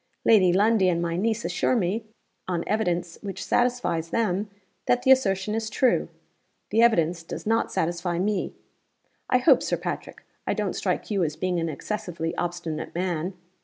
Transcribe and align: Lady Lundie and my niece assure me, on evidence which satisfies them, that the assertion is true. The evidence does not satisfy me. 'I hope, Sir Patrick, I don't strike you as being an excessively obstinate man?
Lady 0.25 0.51
Lundie 0.51 0.89
and 0.89 0.99
my 0.99 1.15
niece 1.15 1.45
assure 1.45 1.75
me, 1.75 2.03
on 2.47 2.63
evidence 2.65 3.19
which 3.21 3.45
satisfies 3.45 4.09
them, 4.09 4.49
that 4.87 5.03
the 5.03 5.11
assertion 5.11 5.53
is 5.53 5.69
true. 5.69 6.09
The 6.71 6.81
evidence 6.81 7.21
does 7.21 7.45
not 7.45 7.71
satisfy 7.71 8.17
me. 8.17 8.55
'I 9.29 9.37
hope, 9.37 9.61
Sir 9.61 9.77
Patrick, 9.77 10.23
I 10.47 10.55
don't 10.55 10.73
strike 10.75 11.11
you 11.11 11.23
as 11.23 11.35
being 11.35 11.59
an 11.59 11.69
excessively 11.69 12.35
obstinate 12.35 12.95
man? 12.95 13.35